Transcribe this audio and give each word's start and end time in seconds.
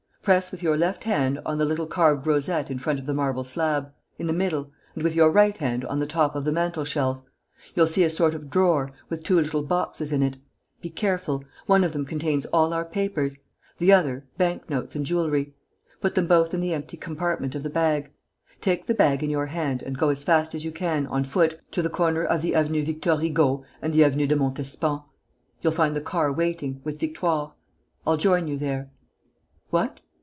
Press 0.23 0.51
with 0.51 0.61
your 0.61 0.77
left 0.77 1.05
hand 1.05 1.39
on 1.47 1.57
the 1.57 1.65
little 1.65 1.87
carved 1.87 2.27
rosette 2.27 2.69
in 2.69 2.77
front 2.77 2.99
of 2.99 3.07
the 3.07 3.13
marble 3.15 3.43
slab, 3.43 3.91
in 4.19 4.27
the 4.27 4.33
middle, 4.33 4.69
and 4.93 5.01
with 5.01 5.15
your 5.15 5.31
right 5.31 5.57
hand 5.57 5.83
on 5.85 5.97
the 5.97 6.05
top 6.05 6.35
of 6.35 6.45
the 6.45 6.51
mantel 6.51 6.85
shelf. 6.85 7.23
You'll 7.73 7.87
see 7.87 8.03
a 8.03 8.09
sort 8.11 8.35
of 8.35 8.47
drawer, 8.51 8.91
with 9.09 9.23
two 9.23 9.41
little 9.41 9.63
boxes 9.63 10.13
in 10.13 10.21
it. 10.21 10.37
Be 10.79 10.91
careful. 10.91 11.43
One 11.65 11.83
of 11.83 11.93
them 11.93 12.05
contains 12.05 12.45
all 12.45 12.71
our 12.71 12.85
papers; 12.85 13.39
the 13.79 13.91
other, 13.91 14.27
bank 14.37 14.69
notes 14.69 14.95
and 14.95 15.07
jewellery. 15.07 15.55
Put 16.01 16.13
them 16.13 16.27
both 16.27 16.53
in 16.53 16.61
the 16.61 16.71
empty 16.75 16.97
compartment 16.97 17.55
of 17.55 17.63
the 17.63 17.69
bag. 17.71 18.11
Take 18.61 18.85
the 18.85 18.93
bag 18.93 19.23
in 19.23 19.31
your 19.31 19.47
hand 19.47 19.81
and 19.81 19.97
go 19.97 20.09
as 20.09 20.23
fast 20.23 20.53
as 20.53 20.63
you 20.63 20.71
can, 20.71 21.07
on 21.07 21.23
foot, 21.23 21.59
to 21.71 21.81
the 21.81 21.89
corner 21.89 22.23
of 22.23 22.43
the 22.43 22.53
Avenue 22.53 22.85
Victor 22.85 23.17
Hugo 23.17 23.63
and 23.81 23.91
the 23.91 24.03
Avenue 24.03 24.27
de 24.27 24.35
Montespan. 24.35 25.01
You'll 25.63 25.73
find 25.73 25.95
the 25.95 25.99
car 25.99 26.31
waiting, 26.31 26.79
with 26.83 26.99
Victoire. 26.99 27.53
I'll 28.05 28.17
join 28.17 28.47
you 28.47 28.59
there.... 28.59 28.91
What?... 29.71 29.99